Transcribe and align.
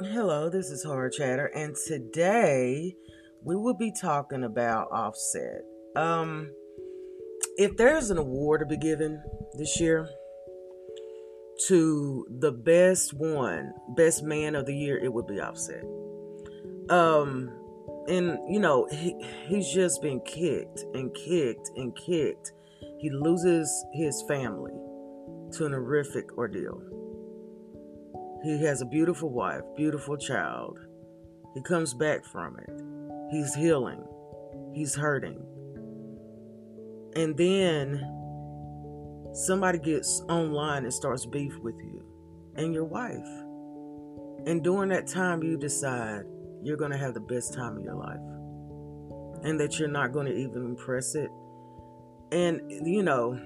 Hello, 0.00 0.48
this 0.48 0.70
is 0.70 0.84
Horror 0.84 1.10
Chatter, 1.10 1.46
and 1.46 1.74
today 1.74 2.94
we 3.42 3.56
will 3.56 3.74
be 3.74 3.90
talking 3.90 4.44
about 4.44 4.92
Offset. 4.92 5.62
Um, 5.96 6.52
if 7.56 7.76
there's 7.76 8.10
an 8.10 8.16
award 8.16 8.60
to 8.60 8.66
be 8.66 8.76
given 8.76 9.20
this 9.54 9.80
year 9.80 10.08
to 11.66 12.24
the 12.30 12.52
best 12.52 13.12
one, 13.12 13.72
best 13.96 14.22
man 14.22 14.54
of 14.54 14.66
the 14.66 14.76
year, 14.76 14.96
it 14.98 15.12
would 15.12 15.26
be 15.26 15.40
Offset. 15.40 15.82
Um, 16.90 17.50
and 18.06 18.38
you 18.48 18.60
know 18.60 18.86
he 18.92 19.16
he's 19.48 19.68
just 19.68 20.00
been 20.00 20.20
kicked 20.20 20.84
and 20.94 21.12
kicked 21.12 21.70
and 21.74 21.92
kicked. 21.96 22.52
He 23.00 23.10
loses 23.10 23.68
his 23.94 24.22
family 24.28 24.78
to 25.54 25.66
an 25.66 25.72
horrific 25.72 26.38
ordeal. 26.38 26.80
He 28.42 28.62
has 28.64 28.80
a 28.82 28.86
beautiful 28.86 29.30
wife, 29.30 29.62
beautiful 29.76 30.16
child. 30.16 30.78
He 31.54 31.62
comes 31.62 31.92
back 31.94 32.24
from 32.24 32.56
it. 32.58 32.82
He's 33.30 33.54
healing. 33.54 34.04
He's 34.72 34.94
hurting. 34.94 35.42
And 37.16 37.36
then 37.36 38.00
somebody 39.32 39.78
gets 39.78 40.22
online 40.28 40.84
and 40.84 40.94
starts 40.94 41.26
beef 41.26 41.56
with 41.58 41.74
you 41.82 42.04
and 42.56 42.72
your 42.72 42.84
wife. 42.84 43.26
And 44.46 44.62
during 44.62 44.90
that 44.90 45.08
time, 45.08 45.42
you 45.42 45.58
decide 45.58 46.22
you're 46.62 46.76
going 46.76 46.92
to 46.92 46.98
have 46.98 47.14
the 47.14 47.20
best 47.20 47.54
time 47.54 47.76
of 47.76 47.82
your 47.82 47.96
life 47.96 49.44
and 49.44 49.58
that 49.58 49.78
you're 49.78 49.88
not 49.88 50.12
going 50.12 50.26
to 50.26 50.34
even 50.34 50.64
impress 50.64 51.14
it. 51.14 51.30
And, 52.30 52.60
you 52.86 53.02
know, 53.02 53.38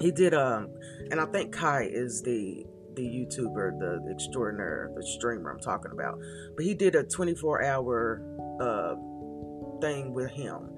he 0.00 0.10
did, 0.10 0.34
um, 0.34 0.68
and 1.10 1.20
I 1.20 1.26
think 1.26 1.52
Kai 1.52 1.88
is 1.90 2.22
the 2.22 2.64
the 3.00 3.08
YouTuber, 3.08 3.78
the 3.78 4.10
extraordinaire, 4.10 4.90
the 4.94 5.02
streamer 5.02 5.50
I'm 5.50 5.60
talking 5.60 5.92
about. 5.92 6.18
But 6.56 6.64
he 6.64 6.74
did 6.74 6.94
a 6.94 7.02
24 7.04 7.62
hour 7.62 8.22
uh, 8.60 8.94
thing 9.80 10.12
with 10.12 10.30
him 10.30 10.70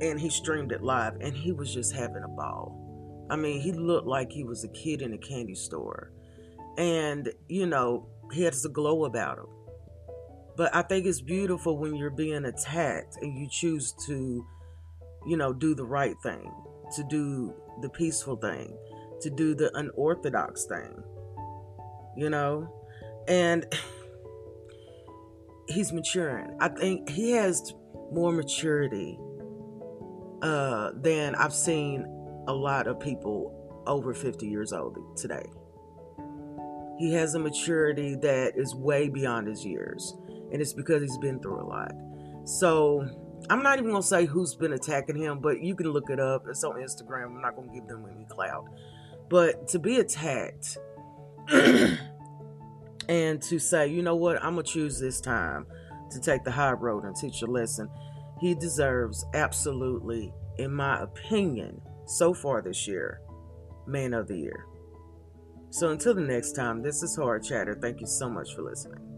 and 0.00 0.20
he 0.20 0.30
streamed 0.30 0.72
it 0.72 0.82
live 0.82 1.14
and 1.20 1.34
he 1.34 1.52
was 1.52 1.72
just 1.72 1.92
having 1.92 2.22
a 2.22 2.28
ball. 2.28 2.80
I 3.30 3.36
mean, 3.36 3.60
he 3.60 3.72
looked 3.72 4.06
like 4.06 4.30
he 4.30 4.44
was 4.44 4.64
a 4.64 4.68
kid 4.68 5.02
in 5.02 5.14
a 5.14 5.18
candy 5.18 5.54
store. 5.54 6.12
And, 6.76 7.32
you 7.48 7.66
know, 7.66 8.06
he 8.32 8.42
has 8.42 8.64
a 8.64 8.68
glow 8.68 9.04
about 9.04 9.38
him. 9.38 9.46
But 10.56 10.74
I 10.74 10.82
think 10.82 11.06
it's 11.06 11.20
beautiful 11.20 11.78
when 11.78 11.96
you're 11.96 12.10
being 12.10 12.44
attacked 12.44 13.16
and 13.22 13.36
you 13.36 13.48
choose 13.50 13.94
to, 14.06 14.46
you 15.26 15.36
know, 15.36 15.52
do 15.52 15.74
the 15.74 15.84
right 15.84 16.14
thing, 16.22 16.52
to 16.96 17.04
do 17.04 17.54
the 17.80 17.88
peaceful 17.88 18.36
thing, 18.36 18.76
to 19.22 19.30
do 19.30 19.54
the 19.54 19.74
unorthodox 19.76 20.66
thing, 20.66 21.02
you 22.16 22.30
know? 22.30 22.68
And 23.28 23.66
he's 25.68 25.92
maturing. 25.92 26.56
I 26.60 26.68
think 26.68 27.08
he 27.08 27.32
has 27.32 27.74
more 28.12 28.32
maturity 28.32 29.18
uh, 30.42 30.92
than 30.96 31.34
I've 31.34 31.54
seen 31.54 32.06
a 32.46 32.52
lot 32.52 32.86
of 32.86 33.00
people 33.00 33.82
over 33.86 34.14
50 34.14 34.46
years 34.46 34.72
old 34.72 34.98
today. 35.16 35.44
He 36.98 37.12
has 37.14 37.34
a 37.34 37.38
maturity 37.38 38.14
that 38.16 38.52
is 38.56 38.74
way 38.74 39.08
beyond 39.08 39.48
his 39.48 39.64
years 39.64 40.14
and 40.52 40.62
it's 40.62 40.72
because 40.72 41.02
he's 41.02 41.18
been 41.18 41.40
through 41.40 41.60
a 41.60 41.66
lot. 41.66 41.92
So 42.44 43.08
I'm 43.50 43.62
not 43.62 43.78
even 43.78 43.90
gonna 43.90 44.02
say 44.02 44.24
who's 44.24 44.54
been 44.54 44.72
attacking 44.72 45.16
him, 45.16 45.40
but 45.40 45.60
you 45.60 45.74
can 45.74 45.90
look 45.90 46.10
it 46.10 46.20
up. 46.20 46.46
It's 46.48 46.62
on 46.62 46.76
Instagram. 46.76 47.26
I'm 47.26 47.40
not 47.40 47.56
gonna 47.56 47.72
give 47.72 47.88
them 47.88 48.06
any 48.14 48.24
clout. 48.26 48.64
But 49.28 49.68
to 49.68 49.78
be 49.78 49.98
attacked 49.98 50.78
and 53.08 53.40
to 53.42 53.58
say, 53.58 53.88
you 53.88 54.02
know 54.02 54.16
what, 54.16 54.42
I'm 54.42 54.54
gonna 54.54 54.62
choose 54.62 54.98
this 54.98 55.20
time 55.20 55.66
to 56.10 56.20
take 56.20 56.44
the 56.44 56.50
high 56.50 56.72
road 56.72 57.04
and 57.04 57.14
teach 57.14 57.42
a 57.42 57.46
lesson, 57.46 57.88
he 58.40 58.54
deserves 58.54 59.24
absolutely, 59.34 60.32
in 60.58 60.72
my 60.72 61.02
opinion, 61.02 61.80
so 62.06 62.34
far 62.34 62.62
this 62.62 62.86
year, 62.86 63.20
man 63.86 64.14
of 64.14 64.28
the 64.28 64.36
year. 64.36 64.66
So 65.70 65.90
until 65.90 66.14
the 66.14 66.20
next 66.20 66.52
time, 66.52 66.82
this 66.82 67.02
is 67.02 67.16
Horror 67.16 67.40
Chatter. 67.40 67.76
Thank 67.80 68.00
you 68.00 68.06
so 68.06 68.28
much 68.28 68.54
for 68.54 68.62
listening. 68.62 69.13